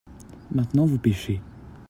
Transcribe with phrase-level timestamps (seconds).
[0.49, 1.43] maintenant vous pêchez.